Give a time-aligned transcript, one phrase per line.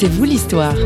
[0.00, 0.76] C'est vous l'histoire.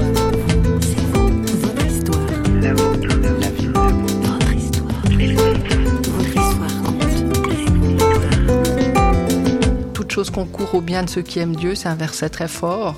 [9.93, 12.95] Toute chose concourt au bien de ceux qui aiment Dieu, c'est un verset très fort.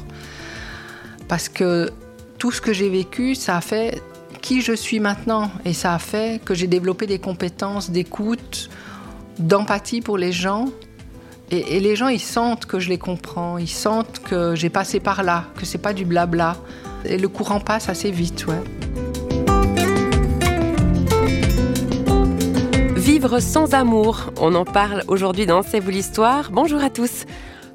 [1.27, 1.91] Parce que
[2.39, 4.01] tout ce que j'ai vécu, ça a fait
[4.41, 5.51] qui je suis maintenant.
[5.65, 8.71] Et ça a fait que j'ai développé des compétences d'écoute,
[9.41, 10.69] d'empathie pour les gens.
[11.51, 15.23] Et, les gens, ils sentent que je les comprends, ils sentent que j'ai passé par
[15.23, 16.57] là, que c'est pas du blabla.
[17.05, 18.63] Et le courant passe assez vite, ouais.
[22.97, 26.51] Vivre sans amour, on en parle aujourd'hui dans C'est vous l'histoire.
[26.51, 27.27] Bonjour à tous.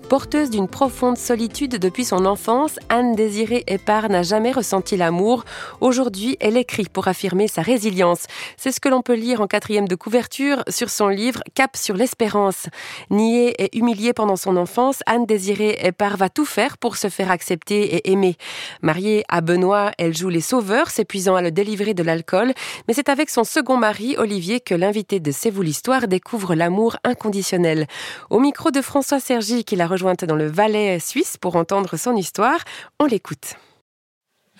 [0.09, 5.45] Porteuse d'une profonde solitude depuis son enfance, Anne-Désirée Épard n'a jamais ressenti l'amour.
[5.81, 8.25] Aujourd'hui, elle écrit pour affirmer sa résilience.
[8.57, 11.95] C'est ce que l'on peut lire en quatrième de couverture sur son livre Cap sur
[11.95, 12.69] l'espérance.
[13.11, 17.95] Niée et humiliée pendant son enfance, Anne-Désirée Épard va tout faire pour se faire accepter
[17.95, 18.35] et aimer.
[18.81, 22.53] Mariée à Benoît, elle joue les sauveurs, s'épuisant à le délivrer de l'alcool.
[22.87, 26.97] Mais c'est avec son second mari, Olivier, que l'invité de C'est vous l'histoire découvre l'amour
[27.03, 27.85] inconditionnel.
[28.31, 32.15] Au micro de François Sergi, qui l'a rejointe dans le Valais suisse pour entendre son
[32.15, 32.59] histoire.
[33.01, 33.55] On l'écoute.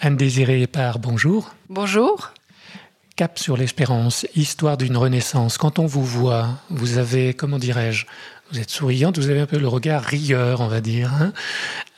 [0.01, 1.53] Anne-Désirée Épard, bonjour.
[1.69, 2.33] Bonjour.
[3.15, 5.57] Cap sur l'espérance, histoire d'une renaissance.
[5.57, 8.05] Quand on vous voit, vous avez, comment dirais-je,
[8.51, 11.13] vous êtes souriante, vous avez un peu le regard rieur, on va dire.
[11.13, 11.31] Hein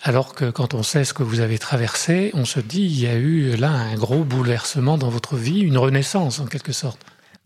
[0.03, 3.07] Alors que quand on sait ce que vous avez traversé, on se dit, il y
[3.07, 6.99] a eu là un gros bouleversement dans votre vie, une renaissance en quelque sorte.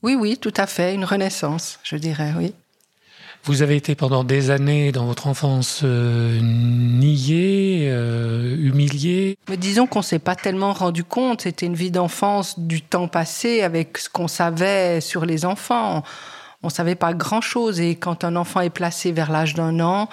[0.03, 2.53] Oui, oui, tout à fait, une renaissance, je dirais, oui.
[3.45, 9.37] Vous avez été pendant des années dans votre enfance euh, nié, euh, humilié.
[9.59, 11.41] Disons qu'on s'est pas tellement rendu compte.
[11.41, 16.01] C'était une vie d'enfance du temps passé avec ce qu'on savait sur les enfants.
[16.63, 17.79] On savait pas grand chose.
[17.79, 20.09] Et quand un enfant est placé vers l'âge d'un an,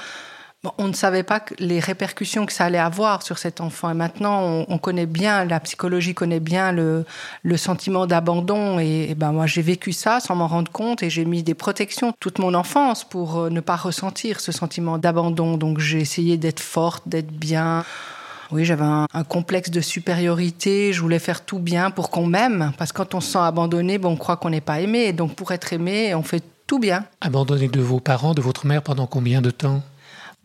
[0.78, 3.90] on ne savait pas les répercussions que ça allait avoir sur cet enfant.
[3.90, 7.04] Et maintenant, on, on connaît bien, la psychologie connaît bien le,
[7.56, 8.78] sentiment d'abandon.
[8.78, 12.12] Et, ben moi, j'ai vécu ça sans m'en rendre compte et j'ai mis des protections
[12.20, 15.56] toute mon enfance pour euh, ne pas ressentir ce sentiment d'abandon.
[15.56, 17.84] Donc, j'ai essayé d'être forte, d'être bien.
[18.52, 20.92] Oui, j'avais un, complexe de supériorité.
[20.92, 22.72] Je voulais faire tout bien pour qu'on m'aime.
[22.78, 25.06] Parce que quand on se sent abandonné, on croit qu'on n'est pas aimé.
[25.06, 27.04] Et donc, pour être aimé, on fait tout bien.
[27.20, 29.82] Abandonné de vos parents, de votre mère pendant combien de temps?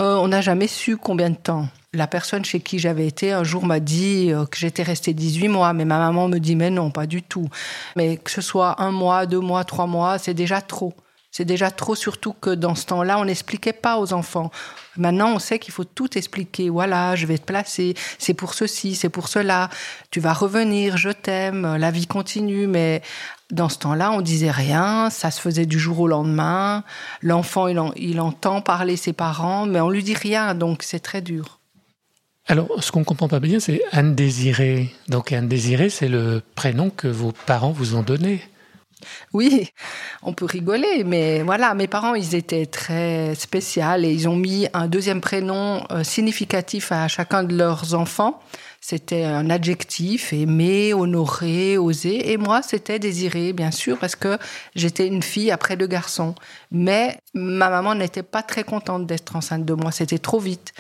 [0.02, 1.68] Euh, on n'a jamais su combien de temps.
[1.94, 5.48] La personne chez qui j'avais été un jour m'a dit euh, que j'étais restée 18
[5.48, 7.50] mois, mais ma maman me dit mais non, pas du tout.
[7.96, 10.94] Mais que ce soit un mois, deux mois, trois mois, c'est déjà trop.
[11.38, 14.50] C'est déjà trop, surtout que dans ce temps-là, on n'expliquait pas aux enfants.
[14.96, 16.72] Maintenant, on sait qu'il faut tout expliquer.
[16.72, 19.70] Voilà, je vais te placer, c'est pour ceci, c'est pour cela.
[20.10, 22.66] Tu vas revenir, je t'aime, la vie continue.
[22.66, 23.04] Mais
[23.52, 26.84] dans ce temps-là, on disait rien, ça se faisait du jour au lendemain.
[27.22, 31.02] L'enfant, il, en, il entend parler ses parents, mais on lui dit rien, donc c'est
[31.02, 31.60] très dur.
[32.48, 34.90] Alors, ce qu'on comprend pas bien, c'est Anne Désirée.
[35.08, 38.42] Donc, Anne Désirée, c'est le prénom que vos parents vous ont donné.
[39.34, 39.70] Oui,
[40.24, 44.68] on peut rigoler, mais voilà, mes parents, ils étaient très spéciaux et ils ont mis
[44.74, 48.42] un deuxième prénom euh, significatif à chacun de leurs enfants.
[48.90, 52.32] C'était un adjectif, aimer, honorer, oser.
[52.32, 54.38] Et moi, c'était désiré, bien sûr, parce que
[54.76, 56.36] j'étais une fille après deux garçons.
[56.72, 59.92] Mais ma maman n'était pas très contente d'être enceinte de moi.
[59.92, 60.72] C'était trop vite.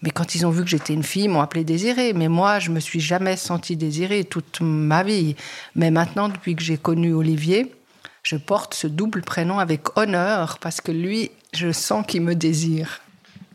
[0.00, 2.12] Mais quand ils ont vu que j'étais une fille, ils m'ont appelée désirée.
[2.12, 5.34] Mais moi, je me suis jamais sentie désirée toute ma vie.
[5.74, 7.74] Mais maintenant, depuis que j'ai connu Olivier,
[8.22, 13.00] je porte ce double prénom avec honneur parce que lui, je sens qu'il me désire.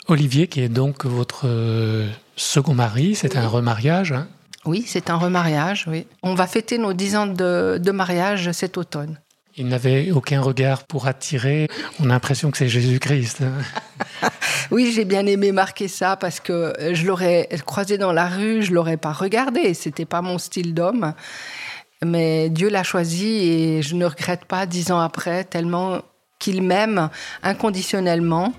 [0.08, 1.48] Olivier, qui est donc votre
[2.36, 4.28] second mari, c'est un remariage hein
[4.66, 6.08] Oui, c'est un remariage, oui.
[6.24, 9.18] On va fêter nos dix ans de, de mariage cet automne.
[9.58, 11.68] Il n'avait aucun regard pour attirer.
[12.00, 13.44] On a l'impression que c'est Jésus-Christ.
[14.72, 18.74] oui, j'ai bien aimé marquer ça parce que je l'aurais croisé dans la rue, je
[18.74, 19.74] l'aurais pas regardé.
[19.74, 21.14] C'était pas mon style d'homme.
[22.04, 26.02] Mais Dieu l'a choisi et je ne regrette pas dix ans après, tellement
[26.40, 27.10] qu'il m'aime
[27.44, 28.54] inconditionnellement.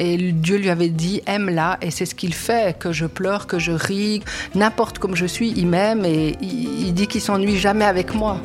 [0.00, 3.58] Et Dieu lui avait dit aime-la et c'est ce qu'il fait que je pleure que
[3.58, 4.22] je ris
[4.54, 8.40] n'importe comme je suis il m'aime et il, il dit qu'il s'ennuie jamais avec moi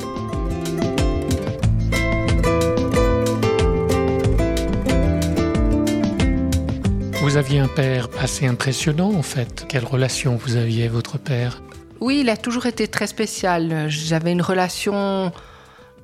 [7.21, 9.65] Vous aviez un père assez impressionnant en fait.
[9.68, 11.62] Quelle relation vous aviez avec votre père?
[12.00, 13.88] Oui, il a toujours été très spécial.
[13.89, 15.31] J'avais une relation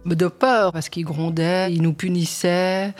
[0.05, 2.93] de peur parce qu'il grondait, il nous punissait.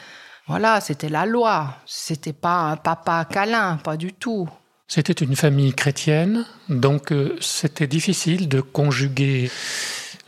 [0.52, 1.78] Voilà, c'était la loi.
[1.86, 4.50] C'était pas un papa câlin, pas du tout.
[4.90, 9.50] C'était une famille chrétienne, donc euh, c'était difficile de conjuguer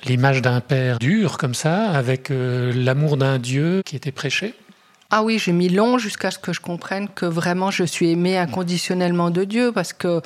[0.06, 4.54] l'image d'un père dur comme ça avec euh, l'amour d'un Dieu qui était prêché.
[5.10, 8.38] Ah oui, j'ai mis long jusqu'à ce que je comprenne que vraiment je suis aimée
[8.38, 10.22] inconditionnellement de Dieu parce que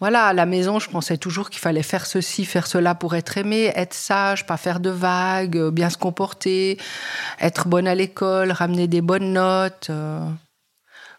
[0.00, 3.36] Voilà, à la maison, je pensais toujours qu'il fallait faire ceci, faire cela pour être
[3.36, 6.78] aimé, être sage, pas faire de vagues, euh, bien se comporter,
[7.40, 9.88] être bonne à l'école, ramener des bonnes notes.
[9.90, 10.24] Euh.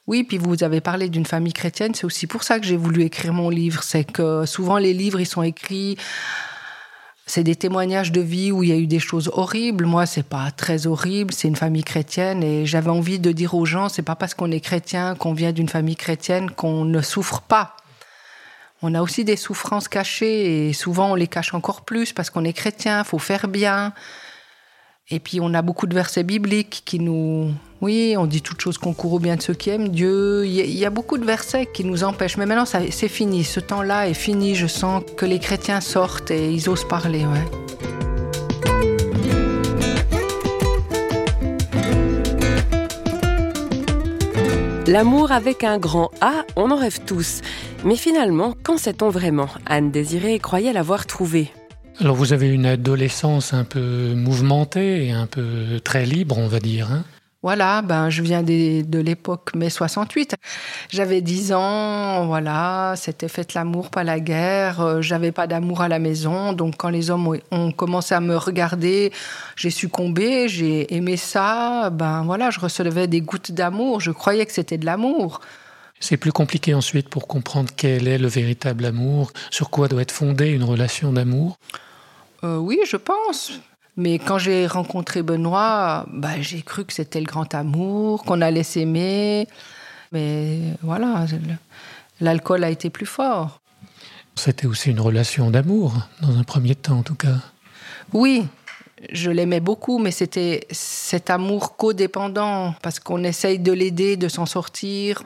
[0.07, 3.03] Oui, puis vous avez parlé d'une famille chrétienne, c'est aussi pour ça que j'ai voulu
[3.03, 3.83] écrire mon livre.
[3.83, 5.97] C'est que souvent les livres, ils sont écrits,
[7.25, 9.85] c'est des témoignages de vie où il y a eu des choses horribles.
[9.85, 13.65] Moi, c'est pas très horrible, c'est une famille chrétienne et j'avais envie de dire aux
[13.65, 17.41] gens, c'est pas parce qu'on est chrétien, qu'on vient d'une famille chrétienne qu'on ne souffre
[17.41, 17.75] pas
[18.81, 22.45] on a aussi des souffrances cachées et souvent on les cache encore plus parce qu'on
[22.45, 23.93] est chrétien, faut faire bien.
[25.11, 27.51] Et puis on a beaucoup de versets bibliques qui nous...
[27.81, 30.45] Oui, on dit toutes choses concourent au bien de ceux qui aiment Dieu.
[30.45, 32.37] Il y a beaucoup de versets qui nous empêchent.
[32.37, 33.43] Mais maintenant, c'est fini.
[33.43, 34.53] Ce temps-là est fini.
[34.53, 37.25] Je sens que les chrétiens sortent et ils osent parler.
[44.89, 47.41] L'amour avec un grand A, on en rêve tous.
[47.85, 49.47] Mais finalement, quand sait-on vraiment?
[49.67, 51.51] Anne Désirée croyait l'avoir trouvé.
[51.99, 56.59] Alors vous avez une adolescence un peu mouvementée et un peu très libre, on va
[56.59, 56.91] dire.
[56.91, 57.03] Hein
[57.41, 60.35] voilà, ben je viens de l'époque mai 68.
[60.89, 64.81] J'avais 10 ans, voilà, c'était fait l'amour, pas la guerre.
[64.81, 68.35] Euh, j'avais pas d'amour à la maison, donc quand les hommes ont commencé à me
[68.35, 69.13] regarder,
[69.55, 71.89] j'ai succombé, j'ai aimé ça.
[71.91, 74.01] Ben voilà, je recevais des gouttes d'amour.
[74.01, 75.39] Je croyais que c'était de l'amour.
[76.01, 80.11] C'est plus compliqué ensuite pour comprendre quel est le véritable amour, sur quoi doit être
[80.11, 81.57] fondée une relation d'amour?
[82.43, 83.51] Euh, oui, je pense.
[83.99, 88.63] Mais quand j'ai rencontré Benoît, bah, j'ai cru que c'était le grand amour, qu'on allait
[88.63, 89.45] s'aimer.
[90.13, 91.25] Mais voilà,
[92.21, 93.59] l'alcool a été plus fort.
[94.35, 95.91] C'était aussi une relation d'amour,
[96.21, 97.39] dans un premier temps en tout cas.
[98.13, 98.47] Oui,
[99.11, 104.45] je l'aimais beaucoup, mais c'était cet amour codépendant, parce qu'on essaye de l'aider, de s'en
[104.45, 105.23] sortir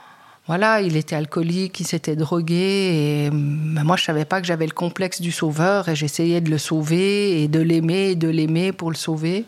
[0.48, 4.66] voilà, il était alcoolique, il s'était drogué, et ben, moi je savais pas que j'avais
[4.66, 8.74] le complexe du sauveur, et j'essayais de le sauver, et de l'aimer, et de l'aimer
[8.74, 9.45] pour le sauver.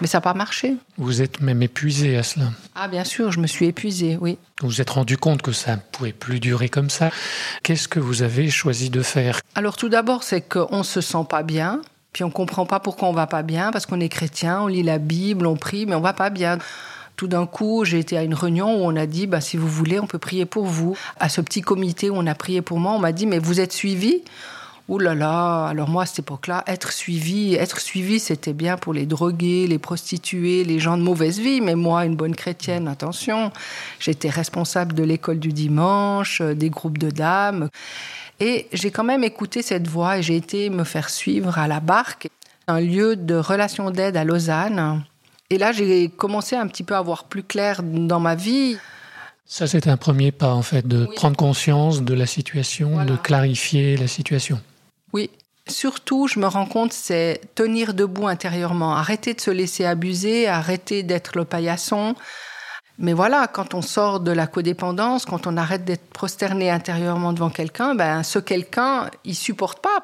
[0.00, 0.76] Mais ça n'a pas marché.
[0.96, 2.46] Vous êtes même épuisé à cela.
[2.74, 4.38] Ah bien sûr, je me suis épuisé, oui.
[4.60, 7.10] Vous vous êtes rendu compte que ça ne pouvait plus durer comme ça.
[7.62, 9.40] Qu'est-ce que vous avez choisi de faire?
[9.54, 11.82] Alors tout d'abord, c'est qu'on ne se sent pas bien,
[12.12, 14.82] puis on comprend pas pourquoi on va pas bien, parce qu'on est chrétien, on lit
[14.82, 16.58] la Bible, on prie, mais on va pas bien
[17.20, 19.68] tout d'un coup, j'ai été à une réunion où on a dit, bah, si vous
[19.68, 20.96] voulez, on peut prier pour vous.
[21.18, 23.60] À ce petit comité où on a prié pour moi, on m'a dit, mais vous
[23.60, 24.22] êtes suivi?
[24.88, 28.94] Ouh là là, alors moi à cette époque-là, être suivi, être suivi, c'était bien pour
[28.94, 33.52] les drogués, les prostituées, les gens de mauvaise vie, mais moi, une bonne chrétienne, attention,
[33.98, 37.68] j'étais responsable de l'école du dimanche, euh, des groupes de dames,
[38.40, 41.80] et j'ai quand même écouté cette voix et j'ai été me faire suivre à la
[41.80, 42.28] barque,
[42.66, 45.04] un lieu de relation d'aide à Lausanne,
[45.50, 48.78] et là, j'ai commencé un petit peu à voir plus clair dans ma vie.
[49.46, 53.96] Ça, c'est un premier pas, en fait, de prendre conscience de la situation, de clarifier
[53.96, 54.60] la situation.
[55.12, 55.28] Oui.
[55.66, 61.02] Surtout, je me rends compte, c'est tenir debout intérieurement, arrêter de se laisser abuser, arrêter
[61.02, 62.14] d'être le paillasson.
[62.98, 67.50] Mais voilà, quand on sort de la codépendance, quand on arrête d'être prosterné intérieurement devant
[67.50, 70.00] quelqu'un, ben, ce quelqu'un, il supporte pas.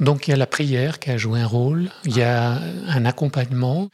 [0.00, 3.04] Donc il y a la prière qui a joué un rôle, il y a un
[3.04, 3.88] accompagnement,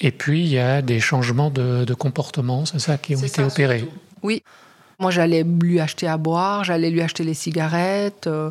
[0.00, 3.88] et puis, il y a des changements de, comportement, c'est ça, qui ont été opérés.
[4.22, 4.42] Oui.
[4.98, 8.26] Moi, j'allais lui acheter à boire, j'allais lui acheter les cigarettes.
[8.26, 8.50] Euh,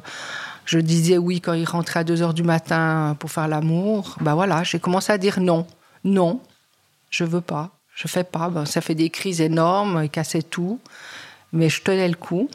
[0.65, 4.17] je disais oui quand il rentrait à 2 heures du matin pour faire l'amour.
[4.21, 5.65] Ben voilà, j'ai commencé à dire non.
[6.03, 6.41] Non,
[7.09, 8.49] je veux pas, je fais pas.
[8.49, 10.79] Ben, ça fait des crises énormes, il cassait tout.
[11.53, 12.49] Mais je tenais le coup.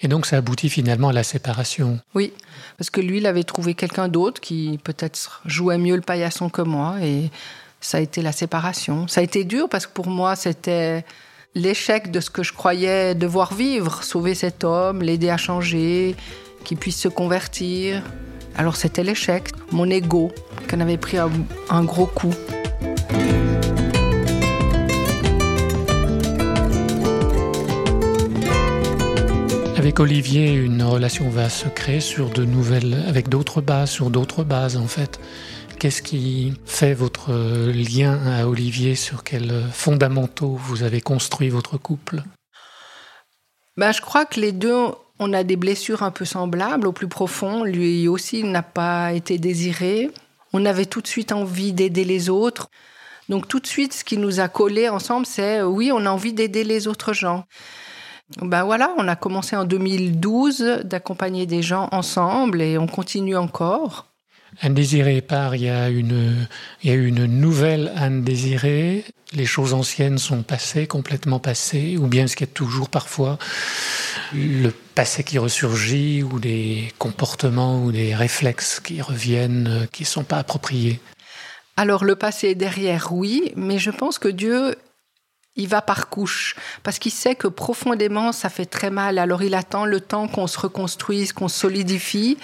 [0.00, 1.98] Et donc ça aboutit finalement à la séparation.
[2.14, 2.32] Oui,
[2.76, 6.60] parce que lui, il avait trouvé quelqu'un d'autre qui peut-être jouait mieux le paillasson que
[6.60, 6.96] moi.
[7.02, 7.30] Et
[7.84, 9.06] ça a été la séparation.
[9.08, 11.04] Ça a été dur parce que pour moi, c'était
[11.54, 16.16] l'échec de ce que je croyais devoir vivre, sauver cet homme, l'aider à changer,
[16.64, 18.02] qu'il puisse se convertir.
[18.56, 20.32] Alors c'était l'échec, mon ego,
[20.66, 22.32] qui en avait pris un, gros coup.
[29.76, 34.42] Avec Olivier, une relation va se créer sur de nouvelles, avec d'autres bases, sur d'autres
[34.42, 35.20] bases en fait.
[35.84, 37.30] Qu'est-ce qui fait votre
[37.70, 42.22] lien à Olivier Sur quels fondamentaux vous avez construit votre couple?
[43.76, 44.86] Ben, Je crois que les deux,
[45.18, 47.64] on a des blessures un peu semblables au plus profond.
[47.64, 50.10] Lui aussi n'a pas été désiré.
[50.54, 52.70] On avait tout de suite envie d'aider les autres.
[53.28, 56.32] Donc tout de suite, ce qui nous a collés ensemble, c'est oui, on a envie
[56.32, 57.44] d'aider les autres gens.
[58.40, 64.13] Ben voilà, on a commencé en 2012 d'accompagner des gens ensemble et on continue encore.
[64.60, 66.46] Anne Désirée part, il y a une,
[66.82, 69.04] il y a une nouvelle Anne Désirée.
[69.32, 73.38] Les choses anciennes sont passées, complètement passées, ou bien qu'il y a toujours parfois
[74.32, 80.08] le passé qui ressurgit, ou des comportements ou des réflexes qui reviennent, euh, qui ne
[80.08, 81.00] sont pas appropriés
[81.76, 84.76] Alors le passé est derrière, oui, mais je pense que Dieu
[85.56, 89.18] il va par couche parce qu'il sait que profondément ça fait très mal.
[89.18, 92.38] Alors il attend le temps qu'on se reconstruise, qu'on solidifie.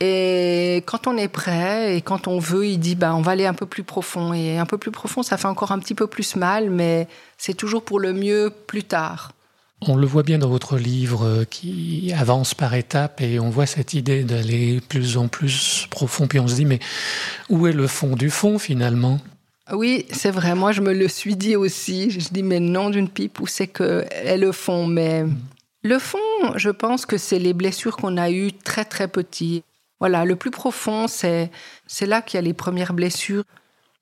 [0.00, 3.46] Et quand on est prêt et quand on veut, il dit bah on va aller
[3.46, 6.06] un peu plus profond et un peu plus profond, ça fait encore un petit peu
[6.06, 9.32] plus mal, mais c'est toujours pour le mieux plus tard.
[9.80, 13.66] On le voit bien dans votre livre euh, qui avance par étapes et on voit
[13.66, 16.26] cette idée d'aller plus en plus profond.
[16.26, 16.80] Puis on se dit, mais
[17.48, 19.20] où est le fond du fond finalement?
[19.72, 20.56] Oui, c'est vrai.
[20.56, 22.10] Moi, je me le suis dit aussi.
[22.10, 24.86] Je dis, mais non d'une pipe, où c'est que est le fond?
[24.86, 25.24] Mais
[25.82, 26.18] le fond,
[26.56, 29.62] je pense que c'est les blessures qu'on a eues très, très petits.
[30.00, 31.50] Voilà, le plus profond, c'est,
[31.86, 33.44] c'est là qu'il y a les premières blessures.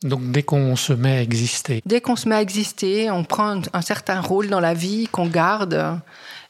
[0.03, 3.63] Donc dès qu'on se met à exister Dès qu'on se met à exister, on prend
[3.73, 5.99] un certain rôle dans la vie qu'on garde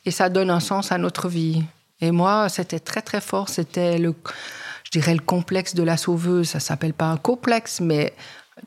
[0.05, 1.62] et ça donne un sens à notre vie.
[2.00, 3.49] Et moi, c'était très très fort.
[3.49, 4.15] C'était le,
[4.85, 6.49] je dirais le complexe de la sauveuse.
[6.49, 8.12] Ça s'appelle pas un complexe, mais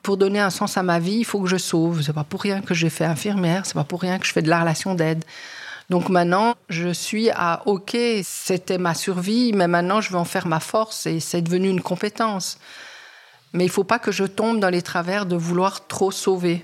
[0.01, 2.01] pour donner un sens à ma vie, il faut que je sauve.
[2.01, 4.41] C'est pas pour rien que j'ai fait infirmière, c'est pas pour rien que je fais
[4.41, 5.24] de la relation d'aide.
[5.89, 10.46] Donc maintenant, je suis à OK, c'était ma survie, mais maintenant je veux en faire
[10.46, 12.60] ma force et c'est devenu une compétence.
[13.53, 16.63] Mais il faut pas que je tombe dans les travers de vouloir trop sauver.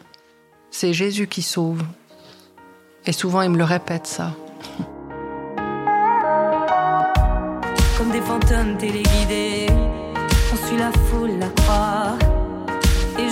[0.70, 1.82] C'est Jésus qui sauve.
[3.08, 4.32] Et souvent, il me le répète ça.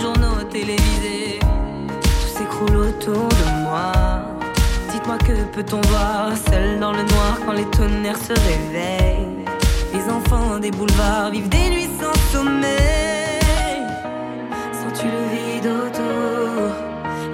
[0.01, 1.39] Journaux télévisés,
[2.01, 4.32] tout s'écroule autour de moi.
[5.19, 9.45] Que peut-on voir seul dans le noir quand les tonnerres se réveillent.
[9.93, 13.83] Les enfants des boulevards vivent des nuits sans sommeil.
[14.73, 16.71] Sens-tu le vide autour?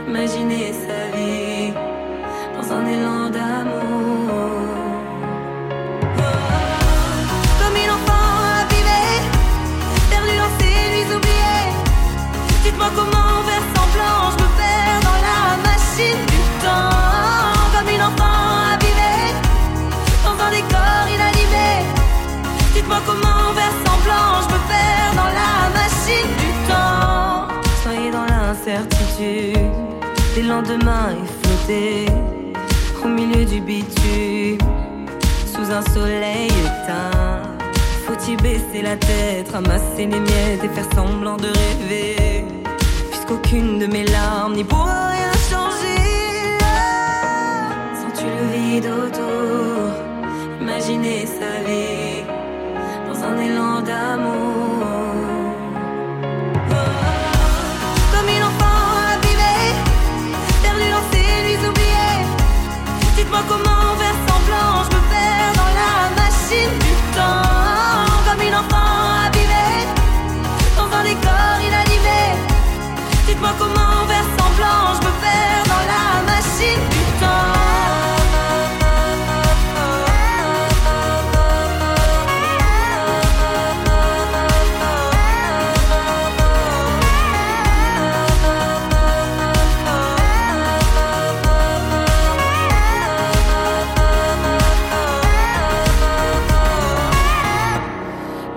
[0.07, 1.74] Imaginez sa vie
[2.55, 3.19] dans un élan.
[30.41, 32.05] Des lendemains efflotés,
[33.03, 34.58] au milieu du bitume,
[35.53, 37.41] sous un soleil éteint.
[38.05, 42.46] Faut-il baisser la tête, ramasser les miettes et faire semblant de rêver?
[43.12, 46.58] Puisqu'aucune de mes larmes n'y pourra rien changer.
[48.00, 49.89] Sens-tu le vide autour?
[50.62, 52.24] Imaginez sa vie
[53.08, 54.59] Dans un élan d'amour
[73.50, 77.03] Dites-moi comment faire semblant Je me perds dans la machine du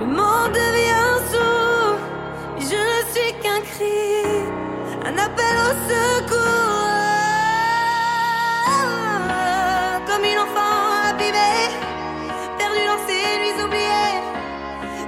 [0.00, 1.12] Le monde devient
[2.58, 4.21] et je ne suis qu'un cri,
[5.12, 6.38] un appel au secours.
[10.06, 11.68] Comme une enfant abîmée,
[12.58, 14.20] perdue dans ses nuits oubliées.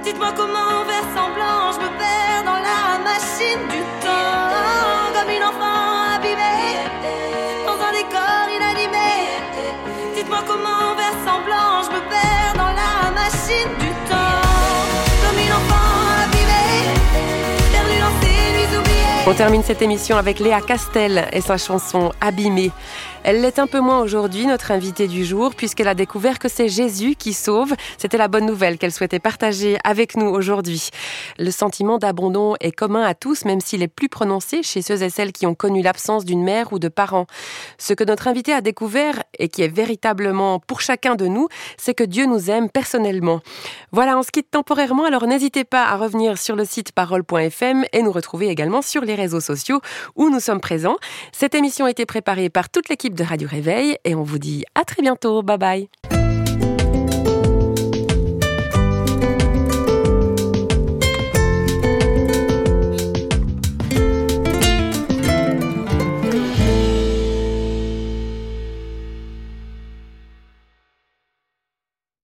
[0.03, 5.15] Dites-moi comment faire semblant, je me perds dans la machine du temps.
[5.15, 6.77] Comme une enfant abîmée,
[7.65, 9.13] dans un décor inanimé.
[10.15, 13.84] Dites-moi comment faire semblant, je me perds dans la machine du temps.
[19.27, 22.71] On termine cette émission avec Léa Castel et sa chanson Abîmée.
[23.27, 26.69] Elle l'est un peu moins aujourd'hui, notre invitée du jour, puisqu'elle a découvert que c'est
[26.69, 27.73] Jésus qui sauve.
[27.97, 30.89] C'était la bonne nouvelle qu'elle souhaitait partager avec nous aujourd'hui.
[31.39, 35.09] Le sentiment d'abandon est commun à tous, même s'il est plus prononcé chez ceux et
[35.09, 37.25] celles qui ont connu l'absence d'une mère ou de parents.
[37.79, 41.95] Ce que notre invitée a découvert et qui est véritablement pour chacun de nous, c'est
[41.95, 43.39] que Dieu nous aime personnellement.
[43.91, 48.03] Voilà, on se quitte temporairement, alors n'hésitez pas à revenir sur le site parole.fm et
[48.03, 49.81] nous retrouver également sur réseaux sociaux
[50.15, 50.97] où nous sommes présents.
[51.31, 54.63] Cette émission a été préparée par toute l'équipe de Radio Réveil et on vous dit
[54.75, 55.41] à très bientôt.
[55.41, 56.14] Bye bye.